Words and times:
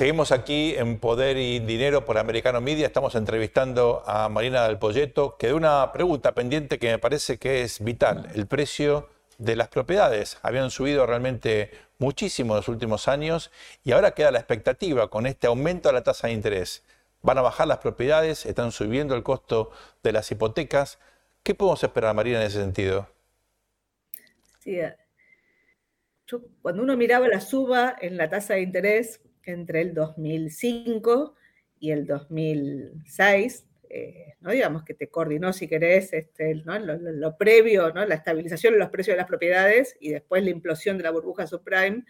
Seguimos 0.00 0.32
aquí 0.32 0.74
en 0.78 0.98
Poder 0.98 1.36
y 1.36 1.58
Dinero 1.58 2.06
por 2.06 2.16
Americano 2.16 2.62
Media. 2.62 2.86
Estamos 2.86 3.14
entrevistando 3.16 4.02
a 4.06 4.30
Marina 4.30 4.66
del 4.66 4.78
Polleto. 4.78 5.36
Quedó 5.36 5.58
una 5.58 5.92
pregunta 5.92 6.32
pendiente 6.32 6.78
que 6.78 6.90
me 6.90 6.98
parece 6.98 7.36
que 7.36 7.60
es 7.60 7.84
vital. 7.84 8.30
El 8.34 8.46
precio 8.46 9.10
de 9.36 9.56
las 9.56 9.68
propiedades. 9.68 10.38
Habían 10.40 10.70
subido 10.70 11.04
realmente 11.04 11.70
muchísimo 11.98 12.54
en 12.54 12.56
los 12.56 12.68
últimos 12.68 13.08
años 13.08 13.50
y 13.84 13.92
ahora 13.92 14.12
queda 14.12 14.30
la 14.30 14.38
expectativa 14.38 15.10
con 15.10 15.26
este 15.26 15.48
aumento 15.48 15.90
de 15.90 15.92
la 15.92 16.02
tasa 16.02 16.28
de 16.28 16.32
interés. 16.32 16.82
Van 17.20 17.36
a 17.36 17.42
bajar 17.42 17.68
las 17.68 17.80
propiedades, 17.80 18.46
están 18.46 18.72
subiendo 18.72 19.14
el 19.14 19.22
costo 19.22 19.70
de 20.02 20.12
las 20.12 20.30
hipotecas. 20.30 20.98
¿Qué 21.42 21.54
podemos 21.54 21.84
esperar, 21.84 22.14
Marina, 22.14 22.40
en 22.40 22.46
ese 22.46 22.58
sentido? 22.58 23.06
Sí, 24.60 24.80
eh, 24.80 24.96
cuando 26.62 26.82
uno 26.82 26.96
miraba 26.96 27.28
la 27.28 27.42
suba 27.42 27.94
en 28.00 28.16
la 28.16 28.30
tasa 28.30 28.54
de 28.54 28.62
interés, 28.62 29.20
entre 29.44 29.82
el 29.82 29.94
2005 29.94 31.34
y 31.78 31.90
el 31.92 32.06
2006, 32.06 33.66
eh, 33.88 34.34
¿no? 34.40 34.50
digamos 34.50 34.84
que 34.84 34.94
te 34.94 35.08
coordinó, 35.08 35.52
si 35.52 35.66
querés, 35.66 36.12
este, 36.12 36.54
lo, 36.54 37.36
previo, 37.36 37.92
¿no? 37.92 38.04
la 38.04 38.14
estabilización 38.14 38.74
de 38.74 38.78
los 38.78 38.90
precios 38.90 39.14
de 39.14 39.18
las 39.18 39.26
propiedades 39.26 39.96
y 39.98 40.10
después 40.10 40.44
la 40.44 40.50
implosión 40.50 40.96
de 40.96 41.04
la 41.04 41.10
burbuja 41.10 41.46
subprime, 41.46 42.04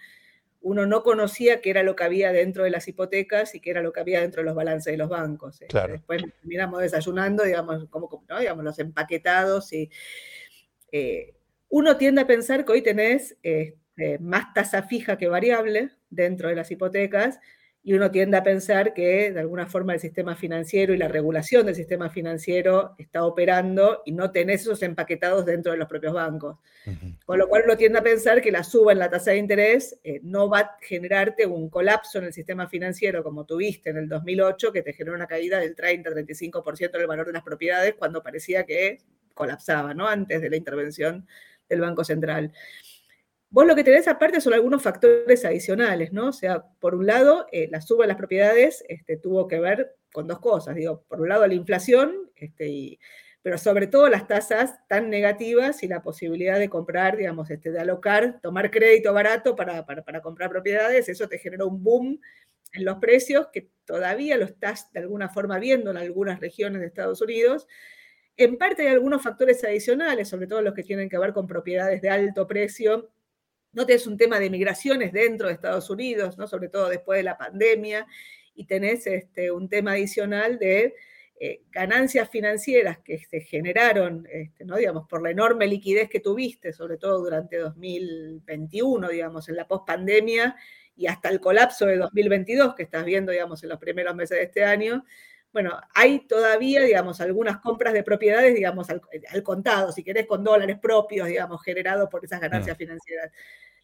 uno 0.63 0.87
no 0.87 1.03
conocía 1.03 1.61
qué 1.61 1.71
era 1.71 1.83
lo 1.83 1.97
que 1.97 2.05
había 2.05 2.33
dentro 2.33 2.65
de 2.65 2.71
las 2.71 2.87
hipotecas 2.87 3.55
y 3.55 3.61
qué 3.61 3.71
era 3.71 3.83
lo 3.83 3.93
que 3.93 4.01
había 4.01 4.21
dentro 4.21 4.43
de 4.43 4.47
los 4.47 4.55
balances 4.55 4.93
de 4.93 4.99
los 4.99 5.09
bancos. 5.09 5.63
Este, 5.63 5.89
después 5.89 6.23
miramos 6.43 6.83
desayunando, 6.83 7.45
digamos, 7.45 7.87
como, 7.89 8.25
digamos, 8.39 8.65
los 8.65 8.79
empaquetados 8.79 9.73
y 9.73 9.91
eh, 10.93 11.35
uno 11.71 11.97
tiende 11.97 12.21
a 12.23 12.27
pensar 12.27 12.65
que 12.65 12.73
hoy 12.73 12.83
tenés 12.83 13.39
este, 13.43 14.19
más 14.19 14.53
tasa 14.53 14.83
fija 14.83 15.17
que 15.17 15.29
variable, 15.29 15.93
dentro 16.11 16.49
de 16.49 16.57
las 16.57 16.71
hipotecas 16.71 17.39
y 17.83 17.95
uno 17.95 18.11
tiende 18.11 18.37
a 18.37 18.43
pensar 18.43 18.93
que 18.93 19.33
de 19.33 19.41
alguna 19.41 19.67
forma 19.67 19.95
el 19.95 20.01
sistema 20.01 20.37
financiero 20.37 20.93
y 20.93 20.99
la 20.99 21.09
regulación 21.09 21.65
del 21.65 21.75
sistema 21.75 22.11
financiero 22.11 22.95
está 22.99 23.25
operando 23.25 24.03
y 24.05 24.13
no 24.13 24.31
tenés 24.31 24.63
esos 24.63 24.83
empaquetados 24.83 25.47
dentro 25.47 25.73
de 25.73 25.79
los 25.79 25.89
propios 25.89 26.13
bancos. 26.13 26.59
Con 27.25 27.39
lo 27.39 27.49
cual 27.49 27.63
uno 27.65 27.77
tiende 27.77 27.99
a 27.99 28.03
pensar 28.03 28.43
que 28.43 28.51
la 28.51 28.65
suba 28.65 28.93
en 28.93 28.99
la 28.99 29.09
tasa 29.09 29.31
de 29.31 29.39
interés 29.39 29.99
eh, 30.05 30.21
no 30.23 30.49
va 30.49 30.59
a 30.61 30.79
generarte 30.83 31.47
un 31.47 31.71
colapso 31.71 32.19
en 32.19 32.25
el 32.25 32.33
sistema 32.33 32.69
financiero 32.69 33.23
como 33.23 33.47
tuviste 33.47 33.91
en 33.91 33.97
el 33.97 34.09
2008, 34.09 34.73
que 34.73 34.83
te 34.83 34.93
generó 34.93 35.17
una 35.17 35.27
caída 35.27 35.59
del 35.59 35.75
30-35% 35.75 36.91
del 36.91 37.07
valor 37.07 37.27
de 37.27 37.33
las 37.33 37.43
propiedades 37.43 37.95
cuando 37.95 38.23
parecía 38.23 38.65
que 38.65 38.99
colapsaba, 39.33 39.95
¿no? 39.95 40.07
Antes 40.07 40.43
de 40.43 40.51
la 40.51 40.57
intervención 40.57 41.27
del 41.69 41.81
Banco 41.81 42.05
Central. 42.05 42.53
Vos 43.53 43.67
lo 43.67 43.75
que 43.75 43.83
tenés 43.83 44.07
aparte 44.07 44.41
son 44.41 44.55
algunos 44.55 44.81
factores 44.81 45.45
adicionales, 45.45 46.13
¿no? 46.13 46.29
O 46.29 46.33
sea, 46.33 46.65
por 46.79 46.95
un 46.95 47.07
lado, 47.07 47.47
eh, 47.51 47.69
la 47.69 47.81
suba 47.81 48.05
de 48.05 48.09
las 48.09 48.17
propiedades 48.17 48.85
este, 48.89 49.17
tuvo 49.17 49.49
que 49.49 49.59
ver 49.59 49.97
con 50.13 50.29
dos 50.29 50.39
cosas. 50.39 50.77
Digo, 50.77 51.05
por 51.09 51.21
un 51.21 51.29
lado, 51.29 51.45
la 51.49 51.55
inflación, 51.55 52.31
este, 52.37 53.01
pero 53.43 53.59
sobre 53.59 53.89
todo 53.89 54.09
las 54.09 54.29
tasas 54.29 54.79
tan 54.87 55.11
negativas 55.11 55.83
y 55.83 55.89
la 55.89 56.01
posibilidad 56.01 56.61
de 56.61 56.69
comprar, 56.69 57.17
digamos, 57.17 57.51
este, 57.51 57.73
de 57.73 57.81
alocar, 57.81 58.41
tomar 58.41 58.71
crédito 58.71 59.13
barato 59.13 59.57
para, 59.57 59.85
para, 59.85 60.23
comprar 60.23 60.49
propiedades, 60.49 61.09
eso 61.09 61.29
te 61.29 61.39
generó 61.39 61.67
un 61.67 61.83
boom 61.83 62.21
en 62.73 62.85
los 62.85 62.99
precios 62.99 63.49
que 63.53 63.69
todavía 63.85 64.37
lo 64.37 64.45
estás 64.45 64.93
de 64.93 65.01
alguna 65.01 65.29
forma 65.29 65.59
viendo 65.59 65.91
en 65.91 65.97
algunas 65.97 66.39
regiones 66.39 66.81
de 66.83 66.87
Estados 66.87 67.21
Unidos. 67.21 67.67
En 68.37 68.59
parte 68.59 68.83
hay 68.83 68.95
algunos 68.95 69.23
factores 69.23 69.65
adicionales, 69.65 70.29
sobre 70.29 70.47
todo 70.47 70.63
los 70.63 70.75
que 70.75 70.85
tienen 70.85 71.09
que 71.09 71.19
ver 71.19 71.33
con 71.33 71.49
propiedades 71.49 72.01
de 72.01 72.11
alto 72.11 72.47
precio 72.47 73.11
no 73.73 73.87
tenés 73.87 74.07
un 74.07 74.17
tema 74.17 74.39
de 74.39 74.51
migraciones 74.51 75.13
dentro 75.13 75.49
de 75.49 75.55
Estados 75.55 75.91
Unidos, 75.91 76.39
¿no? 76.39 76.47
sobre 76.47 76.69
todo 76.69 76.89
después 76.89 77.19
de 77.19 77.25
la 77.25 77.39
pandemia, 77.39 78.07
y 78.55 78.65
tenés 78.65 79.07
este, 79.07 79.51
un 79.51 79.69
tema 79.69 79.93
adicional 79.93 80.59
de 80.59 80.95
eh, 81.43 81.63
ganancias 81.71 82.29
financieras 82.29 82.99
que 82.99 83.19
se 83.19 83.41
generaron, 83.41 84.29
este, 84.31 84.65
¿no? 84.67 84.77
digamos, 84.77 85.09
por 85.09 85.23
la 85.23 85.31
enorme 85.31 85.67
liquidez 85.67 86.11
que 86.11 86.21
tuviste, 86.21 86.73
sobre 86.73 86.99
todo 86.99 87.21
durante 87.21 87.57
2021, 87.57 89.09
digamos, 89.09 89.49
en 89.49 89.57
la 89.57 89.67
pospandemia 89.67 90.55
y 90.95 91.07
hasta 91.07 91.31
el 91.31 91.41
colapso 91.41 91.87
de 91.87 91.97
2022 91.97 92.75
que 92.75 92.83
estás 92.83 93.07
viendo, 93.07 93.33
digamos, 93.33 93.63
en 93.63 93.71
los 93.71 93.79
primeros 93.79 94.15
meses 94.15 94.37
de 94.37 94.45
este 94.45 94.65
año. 94.65 95.05
Bueno, 95.53 95.81
hay 95.95 96.27
todavía, 96.27 96.81
digamos, 96.83 97.21
algunas 97.21 97.59
compras 97.59 97.93
de 97.93 98.05
propiedades, 98.05 98.55
digamos, 98.55 98.89
al, 98.89 99.03
contado, 99.43 99.91
si 99.91 100.05
querés, 100.05 100.27
con 100.27 100.45
dólares 100.45 100.79
propios, 100.81 101.27
digamos, 101.27 101.63
generados 101.65 102.09
por 102.09 102.25
esas 102.25 102.41
ganancias 102.41 102.77
mm. 102.77 102.79
financieras. 102.79 103.33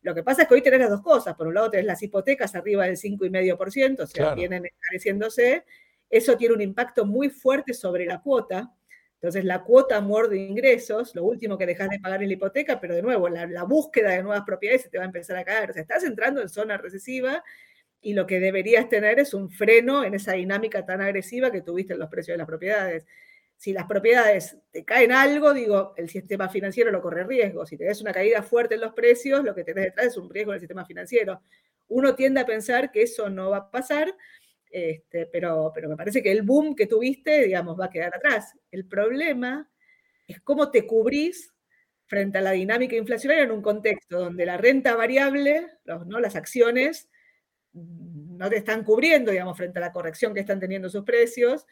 Lo 0.02 0.14
que 0.14 0.22
pasa 0.22 0.42
es 0.42 0.48
que 0.48 0.54
hoy 0.54 0.62
tenés 0.62 0.78
las 0.78 0.90
dos 0.90 1.02
cosas. 1.02 1.34
Por 1.34 1.48
un 1.48 1.54
lado 1.54 1.70
tenés 1.70 1.86
las 1.86 2.00
hipotecas 2.02 2.54
arriba 2.54 2.84
del 2.84 2.96
5,5%, 2.96 4.00
o 4.00 4.06
sea, 4.06 4.34
vienen 4.34 4.64
encareciéndose. 4.64 5.64
Eso 6.08 6.36
tiene 6.36 6.54
un 6.54 6.60
impacto 6.60 7.04
muy 7.04 7.30
fuerte 7.30 7.74
sobre 7.74 8.06
la 8.06 8.22
cuota. 8.22 8.72
Entonces, 9.14 9.44
la 9.44 9.64
cuota 9.64 10.00
muerde 10.00 10.36
ingresos, 10.36 11.16
lo 11.16 11.24
último 11.24 11.58
que 11.58 11.66
dejas 11.66 11.88
de 11.88 11.98
pagar 11.98 12.22
es 12.22 12.28
la 12.28 12.34
hipoteca, 12.34 12.78
pero 12.78 12.94
de 12.94 13.02
nuevo, 13.02 13.28
la, 13.28 13.46
la, 13.46 13.64
búsqueda 13.64 14.10
de 14.10 14.22
nuevas 14.22 14.44
propiedades 14.44 14.82
se 14.82 14.90
te 14.90 14.98
va 14.98 15.04
a 15.04 15.06
empezar 15.06 15.36
a 15.38 15.44
caer. 15.44 15.70
O 15.70 15.72
sea, 15.72 15.82
estás 15.82 16.04
entrando 16.04 16.40
en 16.40 16.48
zona 16.48 16.76
recesiva 16.76 17.42
y 18.00 18.14
lo 18.14 18.26
que 18.26 18.40
deberías 18.40 18.88
tener 18.88 19.18
es 19.18 19.34
un 19.34 19.50
freno 19.50 20.04
en 20.04 20.14
esa 20.14 20.32
dinámica 20.32 20.84
tan 20.84 21.00
agresiva 21.00 21.50
que 21.50 21.62
tuviste 21.62 21.94
en 21.94 22.00
los 22.00 22.08
precios 22.08 22.34
de 22.34 22.38
las 22.38 22.46
propiedades. 22.46 23.06
Si 23.56 23.72
las 23.72 23.86
propiedades 23.86 24.58
te 24.70 24.84
caen 24.84 25.12
algo, 25.12 25.54
digo, 25.54 25.94
el 25.96 26.08
sistema 26.10 26.48
financiero 26.48 26.90
lo 26.90 27.00
corre 27.00 27.24
riesgo. 27.24 27.64
Si 27.64 27.76
tenés 27.76 28.00
una 28.02 28.12
caída 28.12 28.42
fuerte 28.42 28.74
en 28.74 28.82
los 28.82 28.92
precios, 28.92 29.42
lo 29.42 29.54
que 29.54 29.64
tenés 29.64 29.84
detrás 29.84 30.08
es 30.08 30.16
un 30.18 30.28
riesgo 30.28 30.52
en 30.52 30.56
el 30.56 30.60
sistema 30.60 30.84
financiero. 30.84 31.40
Uno 31.88 32.14
tiende 32.14 32.40
a 32.40 32.46
pensar 32.46 32.92
que 32.92 33.02
eso 33.02 33.30
no 33.30 33.50
va 33.50 33.56
a 33.58 33.70
pasar, 33.70 34.14
este, 34.70 35.26
pero, 35.26 35.72
pero 35.74 35.88
me 35.88 35.96
parece 35.96 36.22
que 36.22 36.32
el 36.32 36.42
boom 36.42 36.74
que 36.74 36.86
tuviste, 36.86 37.44
digamos, 37.44 37.80
va 37.80 37.86
a 37.86 37.90
quedar 37.90 38.14
atrás. 38.14 38.52
El 38.70 38.86
problema 38.86 39.70
es 40.28 40.40
cómo 40.42 40.70
te 40.70 40.86
cubrís 40.86 41.54
frente 42.06 42.38
a 42.38 42.42
la 42.42 42.52
dinámica 42.52 42.96
inflacionaria 42.96 43.44
en 43.44 43.50
un 43.50 43.62
contexto 43.62 44.18
donde 44.18 44.46
la 44.46 44.56
renta 44.56 44.94
variable, 44.94 45.66
¿no? 45.84 46.20
las 46.20 46.36
acciones, 46.36 47.08
no 47.76 48.50
te 48.50 48.56
están 48.56 48.84
cubriendo, 48.84 49.30
digamos, 49.30 49.56
frente 49.56 49.78
a 49.78 49.82
la 49.82 49.92
corrección 49.92 50.34
que 50.34 50.40
están 50.40 50.60
teniendo 50.60 50.88
sus 50.88 51.04
precios, 51.04 51.66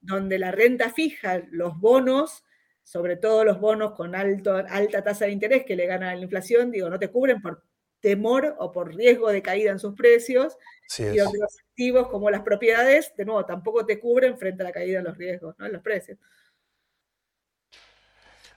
donde 0.00 0.38
la 0.38 0.50
renta 0.50 0.90
fija, 0.90 1.42
los 1.50 1.78
bonos, 1.78 2.44
sobre 2.82 3.16
todo 3.16 3.44
los 3.44 3.60
bonos 3.60 3.92
con 3.92 4.14
alto, 4.14 4.54
alta 4.54 5.02
tasa 5.02 5.26
de 5.26 5.32
interés 5.32 5.64
que 5.64 5.76
le 5.76 5.86
ganan 5.86 6.10
a 6.10 6.14
la 6.14 6.22
inflación, 6.22 6.70
digo, 6.70 6.88
no 6.90 6.98
te 6.98 7.08
cubren 7.08 7.40
por 7.40 7.64
temor 8.00 8.56
o 8.58 8.72
por 8.72 8.94
riesgo 8.94 9.30
de 9.30 9.42
caída 9.42 9.70
en 9.70 9.78
sus 9.78 9.94
precios, 9.94 10.56
y 10.98 11.16
los 11.16 11.60
activos 11.68 12.08
como 12.08 12.30
las 12.30 12.42
propiedades, 12.42 13.14
de 13.16 13.24
nuevo, 13.24 13.44
tampoco 13.44 13.86
te 13.86 14.00
cubren 14.00 14.38
frente 14.38 14.62
a 14.62 14.66
la 14.66 14.72
caída 14.72 14.98
en 14.98 15.04
los 15.04 15.16
riesgos, 15.16 15.54
¿no? 15.58 15.66
en 15.66 15.72
los 15.72 15.82
precios. 15.82 16.18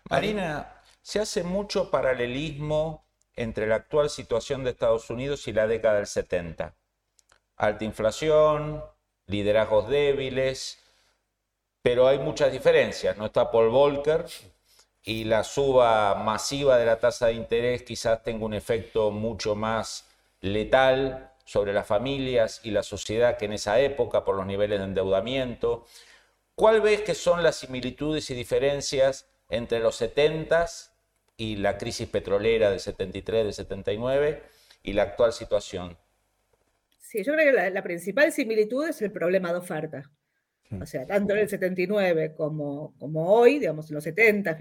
Marina, 0.09 0.81
se 1.01 1.19
hace 1.19 1.43
mucho 1.43 1.91
paralelismo 1.91 3.05
entre 3.35 3.67
la 3.67 3.75
actual 3.75 4.09
situación 4.09 4.63
de 4.63 4.71
Estados 4.71 5.09
Unidos 5.09 5.47
y 5.47 5.53
la 5.53 5.67
década 5.67 5.97
del 5.97 6.07
70 6.07 6.75
alta 7.63 7.85
inflación, 7.85 8.83
liderazgos 9.27 9.89
débiles, 9.89 10.79
pero 11.81 12.07
hay 12.07 12.19
muchas 12.19 12.51
diferencias. 12.51 13.17
No 13.17 13.25
está 13.27 13.51
Paul 13.51 13.69
Volcker 13.69 14.25
y 15.03 15.25
la 15.25 15.43
suba 15.43 16.15
masiva 16.15 16.77
de 16.77 16.85
la 16.85 16.99
tasa 16.99 17.27
de 17.27 17.33
interés 17.33 17.83
quizás 17.83 18.23
tenga 18.23 18.45
un 18.45 18.53
efecto 18.53 19.11
mucho 19.11 19.55
más 19.55 20.07
letal 20.41 21.31
sobre 21.45 21.73
las 21.73 21.85
familias 21.85 22.61
y 22.63 22.71
la 22.71 22.83
sociedad 22.83 23.37
que 23.37 23.45
en 23.45 23.53
esa 23.53 23.79
época 23.79 24.23
por 24.23 24.35
los 24.35 24.45
niveles 24.45 24.79
de 24.79 24.85
endeudamiento. 24.85 25.85
¿Cuál 26.55 26.81
ves 26.81 27.01
que 27.01 27.15
son 27.15 27.43
las 27.43 27.57
similitudes 27.57 28.29
y 28.29 28.35
diferencias 28.35 29.27
entre 29.49 29.79
los 29.79 30.01
70s 30.01 30.91
y 31.35 31.57
la 31.57 31.77
crisis 31.77 32.07
petrolera 32.07 32.69
del 32.69 32.79
73, 32.79 33.45
del 33.45 33.53
79 33.53 34.43
y 34.83 34.93
la 34.93 35.03
actual 35.03 35.33
situación? 35.33 35.97
Sí, 37.13 37.23
yo 37.23 37.33
creo 37.33 37.53
que 37.53 37.69
la, 37.69 37.83
principal 37.83 38.31
similitud 38.31 38.87
es 38.87 38.99
el 39.03 39.11
problema 39.11 39.51
de 39.51 39.59
oferta. 39.59 40.01
Hmm. 40.71 40.81
O 40.81 40.85
sea, 40.87 41.05
tanto 41.05 41.33
en 41.33 41.41
el 41.41 41.47
79 41.47 42.33
como, 42.35 42.95
como 42.97 43.31
hoy, 43.31 43.59
digamos, 43.59 43.87
en 43.91 43.93
los 43.93 44.03
70, 44.03 44.57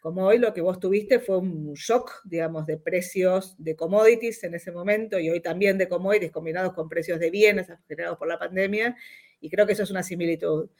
como 0.00 0.24
hoy 0.24 0.38
lo 0.38 0.54
que 0.54 0.62
vos 0.62 0.80
tuviste 0.80 1.20
fue 1.20 1.36
un 1.36 1.74
shock, 1.74 2.22
digamos, 2.24 2.64
de 2.64 2.78
precios 2.78 3.56
de 3.58 3.76
commodities 3.76 4.42
en 4.44 4.54
ese 4.54 4.72
momento 4.72 5.18
y 5.18 5.28
hoy 5.28 5.40
también 5.40 5.76
de 5.76 5.86
commodities 5.86 6.32
combinados 6.32 6.72
con 6.72 6.88
precios 6.88 7.20
de 7.20 7.30
bienes 7.30 7.66
generados 7.86 8.16
por 8.16 8.28
la 8.28 8.38
pandemia, 8.38 8.96
y 9.38 9.50
creo 9.50 9.66
que 9.66 9.74
eso 9.74 9.82
es 9.82 9.90
una 9.90 10.02
similitud. 10.02 10.70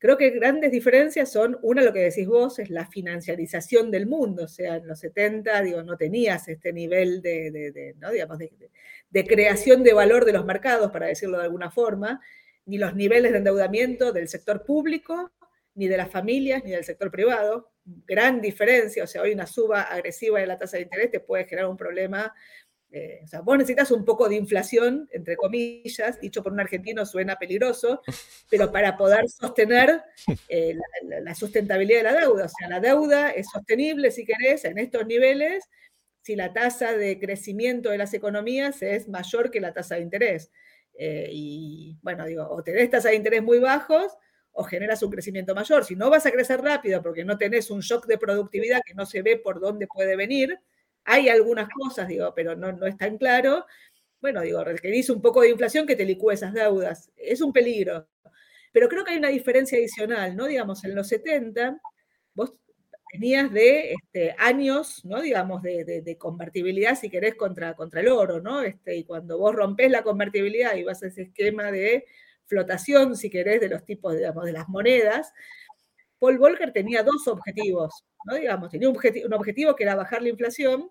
Creo 0.00 0.16
que 0.16 0.30
grandes 0.30 0.72
diferencias 0.72 1.30
son, 1.30 1.58
una, 1.60 1.82
lo 1.82 1.92
que 1.92 1.98
decís 2.00 2.26
vos, 2.26 2.58
es 2.58 2.70
la 2.70 2.86
financiarización 2.86 3.90
del 3.90 4.06
mundo, 4.06 4.44
o 4.44 4.48
sea, 4.48 4.76
en 4.76 4.86
los 4.86 4.98
70, 4.98 5.60
digo, 5.60 5.82
no 5.82 5.98
tenías 5.98 6.48
este 6.48 6.72
nivel 6.72 7.20
de, 7.20 7.94
¿no? 7.98 8.10
digamos, 8.10 8.38
de, 8.38 9.24
creación 9.26 9.82
de 9.82 9.92
valor 9.92 10.24
de 10.24 10.32
los 10.32 10.46
mercados, 10.46 10.90
para 10.90 11.08
decirlo 11.08 11.36
de 11.36 11.44
alguna 11.44 11.70
forma, 11.70 12.18
ni 12.64 12.78
los 12.78 12.94
niveles 12.94 13.32
de 13.32 13.38
endeudamiento 13.38 14.10
del 14.10 14.28
sector 14.28 14.64
público, 14.64 15.32
ni 15.74 15.86
de 15.86 15.98
las 15.98 16.10
familias, 16.10 16.64
ni 16.64 16.70
del 16.70 16.84
sector 16.84 17.10
privado. 17.10 17.70
Gran 17.84 18.40
diferencia, 18.40 19.04
o 19.04 19.06
sea, 19.06 19.20
hoy 19.20 19.32
una 19.32 19.46
suba 19.46 19.82
agresiva 19.82 20.40
de 20.40 20.46
la 20.46 20.56
tasa 20.56 20.78
de 20.78 20.84
interés 20.84 21.10
te 21.10 21.20
puede 21.20 21.44
generar 21.44 21.68
un 21.68 21.76
problema 21.76 22.32
eh, 22.92 23.20
o 23.22 23.26
sea, 23.28 23.40
vos 23.40 23.56
necesitas 23.56 23.90
un 23.92 24.04
poco 24.04 24.28
de 24.28 24.34
inflación, 24.34 25.08
entre 25.12 25.36
comillas, 25.36 26.20
dicho 26.20 26.42
por 26.42 26.52
un 26.52 26.60
argentino 26.60 27.06
suena 27.06 27.36
peligroso, 27.36 28.02
pero 28.50 28.72
para 28.72 28.96
poder 28.96 29.28
sostener 29.28 30.02
eh, 30.48 30.74
la, 31.22 31.34
sustentabilidad 31.34 31.98
de 31.98 32.04
la 32.04 32.20
deuda. 32.20 32.46
O 32.46 32.48
sea, 32.48 32.68
la 32.68 32.80
deuda 32.80 33.30
es 33.30 33.48
sostenible, 33.48 34.10
si 34.10 34.24
querés, 34.24 34.64
en 34.64 34.78
estos 34.78 35.06
niveles, 35.06 35.68
si 36.22 36.34
la 36.34 36.52
tasa 36.52 36.96
de 36.96 37.18
crecimiento 37.20 37.90
de 37.90 37.98
las 37.98 38.12
economías 38.12 38.82
es 38.82 39.08
mayor 39.08 39.50
que 39.50 39.60
la 39.60 39.72
tasa 39.72 39.94
de 39.94 40.02
interés. 40.02 40.50
Eh, 40.98 41.28
y 41.30 41.96
bueno, 42.02 42.26
digo, 42.26 42.48
o 42.50 42.62
tenés 42.64 42.90
tasas 42.90 43.12
de 43.12 43.16
interés 43.16 43.42
muy 43.42 43.60
bajos 43.60 44.12
o 44.52 44.64
generas 44.64 45.00
un 45.04 45.10
crecimiento 45.12 45.54
mayor. 45.54 45.84
Si 45.84 45.94
no 45.94 46.10
vas 46.10 46.26
a 46.26 46.32
crecer 46.32 46.60
rápido 46.60 47.00
porque 47.02 47.24
no 47.24 47.38
tenés 47.38 47.70
un 47.70 47.80
shock 47.80 48.06
de 48.06 48.18
productividad 48.18 48.80
que 48.84 48.94
no 48.94 49.06
se 49.06 49.22
ve 49.22 49.36
por 49.36 49.60
dónde 49.60 49.86
puede 49.86 50.16
venir, 50.16 50.58
hay 51.04 51.28
algunas 51.28 51.68
cosas, 51.68 52.08
digo, 52.08 52.32
pero 52.34 52.56
no, 52.56 52.72
no 52.72 52.86
es 52.86 52.96
tan 52.96 53.18
claro. 53.18 53.66
Bueno, 54.20 54.42
digo, 54.42 54.62
requerís 54.64 55.10
un 55.10 55.22
poco 55.22 55.40
de 55.42 55.50
inflación 55.50 55.86
que 55.86 55.96
te 55.96 56.04
licúe 56.04 56.32
esas 56.32 56.52
deudas. 56.52 57.10
Es 57.16 57.40
un 57.40 57.52
peligro. 57.52 58.08
Pero 58.72 58.88
creo 58.88 59.04
que 59.04 59.12
hay 59.12 59.18
una 59.18 59.28
diferencia 59.28 59.78
adicional, 59.78 60.36
¿no? 60.36 60.46
Digamos, 60.46 60.84
en 60.84 60.94
los 60.94 61.08
70, 61.08 61.80
vos 62.34 62.54
venías 63.12 63.52
de 63.52 63.94
este, 63.94 64.36
años, 64.38 65.04
¿no? 65.04 65.20
Digamos, 65.20 65.62
de, 65.62 66.16
convertibilidad, 66.18 66.96
si 66.96 67.10
querés, 67.10 67.34
contra, 67.34 67.74
contra 67.74 68.00
el 68.00 68.08
oro, 68.08 68.40
¿no? 68.40 68.62
Este, 68.62 68.96
y 68.96 69.04
cuando 69.04 69.38
vos 69.38 69.54
rompés 69.54 69.90
la 69.90 70.02
convertibilidad 70.02 70.76
y 70.76 70.84
vas 70.84 71.02
a 71.02 71.08
ese 71.08 71.22
esquema 71.22 71.72
de 71.72 72.04
flotación, 72.46 73.16
si 73.16 73.30
querés, 73.30 73.60
de 73.60 73.68
los 73.68 73.84
tipos, 73.84 74.14
digamos, 74.16 74.44
de 74.44 74.52
las 74.52 74.68
monedas, 74.68 75.32
Paul 76.20 76.38
Volcker 76.38 76.72
tenía 76.72 77.02
dos 77.02 77.26
objetivos, 77.26 78.04
¿no? 78.26 78.34
Digamos, 78.36 78.70
tenía 78.70 78.88
un 78.88 79.32
objetivo, 79.32 79.74
que 79.74 79.82
era 79.82 79.96
bajar 79.96 80.22
la 80.22 80.28
inflación 80.28 80.90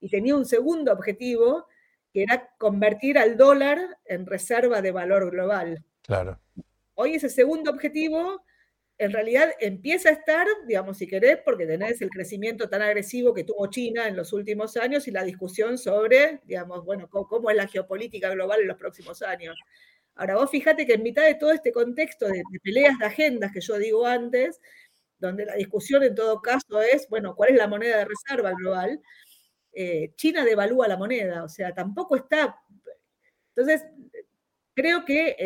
y 0.00 0.08
tenía 0.08 0.34
un 0.34 0.46
segundo 0.46 0.92
objetivo 0.92 1.66
que 2.12 2.22
era 2.22 2.50
convertir 2.58 3.18
al 3.18 3.36
dólar 3.36 3.78
en 4.06 4.26
reserva 4.26 4.82
de 4.82 4.90
valor 4.90 5.30
global. 5.30 5.84
Claro. 6.02 6.40
Hoy 6.94 7.14
ese 7.14 7.28
segundo 7.28 7.70
objetivo 7.70 8.42
en 8.98 9.12
realidad 9.12 9.52
empieza 9.60 10.08
a 10.08 10.12
estar, 10.12 10.46
digamos, 10.66 10.96
si 10.98 11.06
querés, 11.06 11.38
porque 11.44 11.66
tenés 11.66 12.00
el 12.00 12.10
crecimiento 12.10 12.68
tan 12.68 12.82
agresivo 12.82 13.34
que 13.34 13.44
tuvo 13.44 13.66
China 13.68 14.06
en 14.06 14.16
los 14.16 14.32
últimos 14.32 14.76
años 14.76 15.06
y 15.06 15.10
la 15.10 15.24
discusión 15.24 15.76
sobre, 15.76 16.40
digamos, 16.44 16.84
bueno, 16.84 17.08
cómo, 17.10 17.50
es 17.50 17.56
la 17.56 17.66
geopolítica 17.66 18.30
global 18.30 18.60
en 18.60 18.68
los 18.68 18.78
próximos 18.78 19.22
años. 19.22 19.58
Ahora, 20.14 20.36
vos 20.36 20.50
fíjate 20.50 20.86
que 20.86 20.94
en 20.94 21.02
mitad 21.02 21.24
de 21.24 21.34
todo 21.34 21.52
este 21.52 21.72
contexto 21.72 22.26
de, 22.26 22.42
peleas 22.62 22.98
de 22.98 23.06
agendas 23.06 23.52
que 23.52 23.60
yo 23.60 23.78
digo 23.78 24.06
antes, 24.06 24.60
donde 25.18 25.46
la 25.46 25.54
discusión 25.54 26.02
en 26.02 26.14
todo 26.14 26.42
caso 26.42 26.82
es, 26.82 27.08
bueno, 27.08 27.34
¿cuál 27.34 27.50
es 27.50 27.56
la 27.56 27.68
moneda 27.68 27.98
de 27.98 28.06
reserva 28.06 28.52
global? 28.52 29.00
Eh, 29.72 30.12
China 30.16 30.44
devalúa 30.44 30.88
la 30.88 30.96
moneda, 30.96 31.44
o 31.44 31.48
sea, 31.48 31.72
tampoco 31.72 32.16
está... 32.16 32.56
Entonces, 33.54 33.84
creo 34.74 35.04
que 35.04 35.36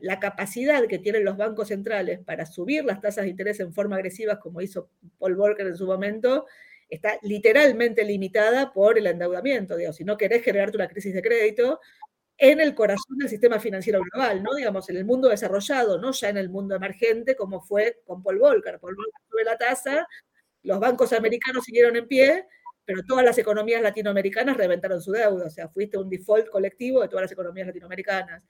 la 0.00 0.20
capacidad 0.20 0.86
que 0.86 0.98
tienen 0.98 1.24
los 1.24 1.36
bancos 1.36 1.68
centrales 1.68 2.20
para 2.20 2.46
subir 2.46 2.84
las 2.84 3.00
tasas 3.00 3.24
de 3.24 3.30
interés 3.30 3.60
en 3.60 3.72
forma 3.72 3.96
agresiva, 3.96 4.38
como 4.38 4.60
hizo 4.60 4.90
Paul 5.18 5.36
Volcker 5.36 5.66
en 5.66 5.76
su 5.76 5.86
momento, 5.86 6.46
está 6.88 7.18
literalmente 7.22 8.04
limitada 8.04 8.72
por 8.72 8.98
el 8.98 9.06
endeudamiento. 9.06 9.76
Digo, 9.76 9.92
si 9.92 10.04
no 10.04 10.18
querés 10.18 10.44
generarte 10.44 10.76
una 10.76 10.88
crisis 10.88 11.14
de 11.14 11.22
crédito, 11.22 11.80
en 12.38 12.60
el 12.60 12.74
corazón 12.74 13.18
del 13.18 13.28
sistema 13.28 13.60
financiero 13.60 14.00
global, 14.00 14.42
¿no? 14.42 14.54
Digamos, 14.54 14.88
en 14.90 14.96
el 14.96 15.04
mundo 15.04 15.28
desarrollado, 15.28 15.98
no 15.98 16.12
ya 16.12 16.28
en 16.28 16.38
el 16.38 16.50
mundo 16.50 16.74
emergente, 16.74 17.36
como 17.36 17.60
fue 17.60 18.00
con 18.04 18.22
Paul 18.22 18.38
Volcker. 18.38 18.80
Paul 18.80 18.96
Volcker 18.96 19.22
sube 19.30 19.44
la 19.44 19.56
tasa, 19.56 20.06
los 20.62 20.80
bancos 20.80 21.12
americanos 21.12 21.64
siguieron 21.64 21.96
en 21.96 22.08
pie, 22.08 22.46
pero 22.84 23.02
todas 23.06 23.24
las 23.24 23.38
economías 23.38 23.82
latinoamericanas 23.82 24.56
reventaron 24.56 25.00
su 25.00 25.12
deuda, 25.12 25.46
o 25.46 25.50
sea, 25.50 25.68
fuiste 25.68 25.98
un 25.98 26.10
default 26.10 26.48
colectivo 26.48 27.00
de 27.00 27.08
todas 27.08 27.22
las 27.22 27.32
economías 27.32 27.68
latinoamericanas. 27.68 28.42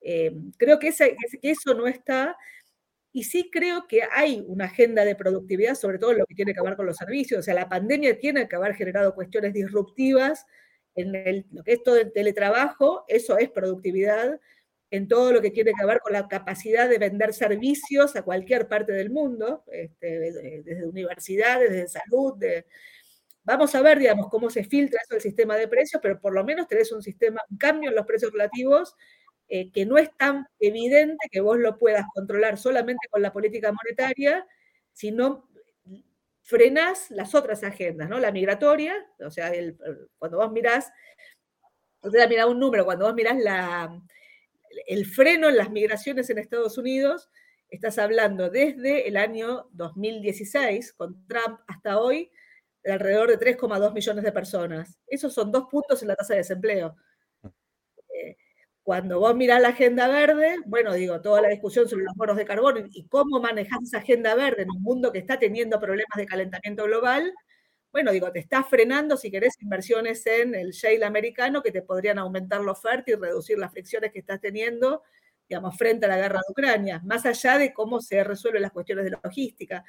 Eh, 0.00 0.32
creo 0.56 0.78
que, 0.78 0.88
ese, 0.88 1.16
que 1.40 1.50
eso 1.50 1.74
no 1.74 1.86
está, 1.86 2.36
y 3.12 3.24
sí 3.24 3.50
creo 3.52 3.86
que 3.86 4.02
hay 4.10 4.44
una 4.46 4.66
agenda 4.66 5.04
de 5.04 5.14
productividad, 5.14 5.74
sobre 5.74 5.98
todo 5.98 6.12
en 6.12 6.18
lo 6.18 6.26
que 6.26 6.34
tiene 6.34 6.54
que 6.54 6.60
ver 6.60 6.76
con 6.76 6.86
los 6.86 6.96
servicios, 6.96 7.40
o 7.40 7.42
sea, 7.42 7.54
la 7.54 7.68
pandemia 7.68 8.18
tiene 8.18 8.48
que 8.48 8.56
haber 8.56 8.74
generado 8.74 9.14
cuestiones 9.14 9.52
disruptivas 9.52 10.44
en 11.00 11.46
lo 11.52 11.62
que 11.62 11.72
es 11.74 11.82
todo 11.82 11.96
el 11.96 12.12
teletrabajo, 12.12 13.04
eso 13.08 13.38
es 13.38 13.50
productividad, 13.50 14.40
en 14.90 15.06
todo 15.06 15.32
lo 15.32 15.42
que 15.42 15.50
tiene 15.50 15.72
que 15.78 15.86
ver 15.86 16.00
con 16.00 16.12
la 16.12 16.28
capacidad 16.28 16.88
de 16.88 16.98
vender 16.98 17.34
servicios 17.34 18.16
a 18.16 18.22
cualquier 18.22 18.68
parte 18.68 18.92
del 18.92 19.10
mundo, 19.10 19.64
este, 19.70 20.18
desde, 20.18 20.86
universidades, 20.86 21.70
desde 21.70 21.88
salud, 21.88 22.34
Vamos 23.44 23.74
a 23.74 23.80
ver, 23.80 23.98
digamos, 23.98 24.28
cómo 24.28 24.50
se 24.50 24.62
filtra 24.62 25.00
eso 25.02 25.14
del 25.14 25.22
sistema 25.22 25.56
de 25.56 25.68
precios, 25.68 26.02
pero 26.02 26.20
por 26.20 26.34
lo 26.34 26.44
menos 26.44 26.68
tenés 26.68 26.92
un 26.92 27.02
sistema, 27.02 27.40
un 27.48 27.56
cambio 27.56 27.88
en 27.88 27.96
los 27.96 28.04
precios 28.04 28.30
relativos 28.30 28.94
eh, 29.48 29.72
que 29.72 29.86
no 29.86 29.96
es 29.96 30.14
tan 30.18 30.46
evidente 30.60 31.28
que 31.30 31.40
vos 31.40 31.56
lo 31.56 31.78
puedas 31.78 32.04
controlar 32.12 32.58
solamente 32.58 33.08
con 33.08 33.22
la 33.22 33.32
política 33.32 33.72
monetaria, 33.72 34.46
sino 34.92 35.47
frenás 36.48 37.10
las 37.10 37.34
otras 37.34 37.62
agendas, 37.62 38.08
¿no? 38.08 38.18
La 38.18 38.32
migratoria, 38.32 38.94
o 39.20 39.30
sea, 39.30 39.52
cuando 40.16 40.38
vos 40.38 40.50
mirás, 40.50 40.90
sea, 42.10 42.26
mirá 42.26 42.46
un 42.46 42.58
número, 42.58 42.86
cuando 42.86 43.04
vos 43.04 43.14
mirás 43.14 43.36
la, 43.36 44.00
el 44.86 45.04
freno 45.04 45.50
en 45.50 45.58
las 45.58 45.70
migraciones 45.70 46.30
en 46.30 46.38
Estados 46.38 46.78
Unidos, 46.78 47.28
estás 47.68 47.98
hablando 47.98 48.48
desde 48.48 49.06
el 49.06 49.18
año 49.18 49.68
2016, 49.72 50.94
con 50.94 51.26
Trump 51.26 51.60
hasta 51.66 52.00
hoy, 52.00 52.30
de 52.82 52.92
alrededor 52.92 53.28
de 53.28 53.38
3,2 53.38 53.92
millones 53.92 54.24
de 54.24 54.32
personas. 54.32 54.98
Esos 55.06 55.34
son 55.34 55.52
dos 55.52 55.64
puntos 55.70 56.00
en 56.00 56.08
la 56.08 56.16
tasa 56.16 56.32
de 56.32 56.38
desempleo. 56.38 56.96
Cuando 58.88 59.20
vos 59.20 59.36
mirás 59.36 59.60
la 59.60 59.68
agenda 59.68 60.08
verde, 60.08 60.56
bueno, 60.64 60.94
digo, 60.94 61.20
toda 61.20 61.42
la 61.42 61.48
discusión 61.48 61.86
sobre 61.86 62.04
los 62.04 62.14
bonos 62.14 62.38
de 62.38 62.46
carbono 62.46 62.80
y 62.90 63.06
cómo 63.08 63.38
manejar 63.38 63.80
esa 63.82 63.98
agenda 63.98 64.34
verde 64.34 64.62
en 64.62 64.70
un 64.70 64.82
mundo 64.82 65.12
que 65.12 65.18
está 65.18 65.38
teniendo 65.38 65.78
problemas 65.78 66.16
de 66.16 66.24
calentamiento 66.24 66.84
global, 66.84 67.30
bueno, 67.92 68.12
digo, 68.12 68.32
te 68.32 68.38
está 68.38 68.64
frenando 68.64 69.18
si 69.18 69.30
querés 69.30 69.60
inversiones 69.60 70.26
en 70.26 70.54
el 70.54 70.70
shale 70.70 71.04
americano 71.04 71.62
que 71.62 71.70
te 71.70 71.82
podrían 71.82 72.18
aumentar 72.18 72.62
la 72.62 72.72
oferta 72.72 73.10
y 73.10 73.14
reducir 73.16 73.58
las 73.58 73.72
fricciones 73.72 74.10
que 74.10 74.20
estás 74.20 74.40
teniendo, 74.40 75.02
digamos, 75.46 75.76
frente 75.76 76.06
a 76.06 76.08
la 76.08 76.16
guerra 76.16 76.38
de 76.38 76.50
Ucrania, 76.50 77.02
más 77.04 77.26
allá 77.26 77.58
de 77.58 77.74
cómo 77.74 78.00
se 78.00 78.24
resuelven 78.24 78.62
las 78.62 78.72
cuestiones 78.72 79.04
de 79.04 79.18
logística. 79.22 79.84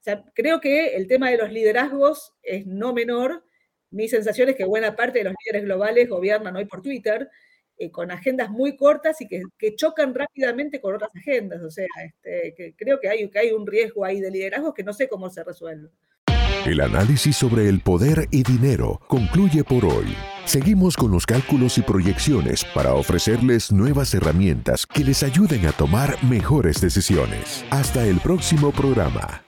O 0.00 0.02
sea, 0.02 0.24
creo 0.34 0.60
que 0.60 0.96
el 0.96 1.06
tema 1.06 1.30
de 1.30 1.36
los 1.36 1.52
liderazgos 1.52 2.34
es 2.42 2.66
no 2.66 2.94
menor. 2.94 3.44
Mi 3.90 4.08
sensación 4.08 4.48
es 4.48 4.56
que 4.56 4.64
buena 4.64 4.96
parte 4.96 5.18
de 5.18 5.24
los 5.26 5.34
líderes 5.44 5.66
globales 5.66 6.08
gobiernan 6.08 6.56
hoy 6.56 6.64
por 6.64 6.82
Twitter 6.82 7.30
eh, 7.80 7.90
con 7.90 8.10
agendas 8.10 8.50
muy 8.50 8.76
cortas 8.76 9.22
y 9.22 9.26
que, 9.26 9.42
chocan 9.74 10.14
rápidamente 10.14 10.82
con 10.82 10.94
otras 10.94 11.16
agendas. 11.16 11.62
O 11.62 11.70
sea, 11.70 11.86
este, 12.04 12.74
creo 12.76 13.00
que 13.00 13.08
hay, 13.08 13.26
que 13.30 13.38
hay 13.38 13.52
un 13.52 13.66
riesgo 13.66 14.04
ahí 14.04 14.20
de 14.20 14.30
liderazgo 14.30 14.74
que 14.74 14.84
no 14.84 14.92
sé 14.92 15.08
cómo 15.08 15.30
se 15.30 15.42
resuelve. 15.42 15.88
El 16.66 16.82
análisis 16.82 17.36
sobre 17.36 17.70
el 17.70 17.80
poder 17.80 18.28
y 18.30 18.42
dinero 18.42 19.00
concluye 19.08 19.64
por 19.64 19.86
hoy. 19.86 20.14
Seguimos 20.44 20.94
con 20.94 21.10
los 21.10 21.24
cálculos 21.24 21.78
y 21.78 21.82
proyecciones 21.82 22.66
para 22.74 22.92
ofrecerles 22.92 23.72
nuevas 23.72 24.12
herramientas 24.12 24.84
que 24.86 25.02
les 25.02 25.22
ayuden 25.22 25.64
a 25.64 25.72
tomar 25.72 26.22
mejores 26.22 26.82
decisiones. 26.82 27.64
Hasta 27.70 28.04
el 28.04 28.20
próximo 28.20 28.72
programa. 28.72 29.42